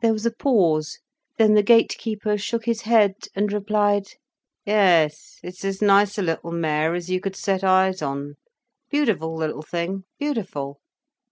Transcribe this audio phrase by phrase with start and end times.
[0.00, 1.00] There was a pause,
[1.36, 4.04] then the gate keeper shook his head, and replied:
[4.64, 10.04] "Yes, it's as nice a little mare as you could set eyes on—beautiful little thing,
[10.20, 10.78] beautiful.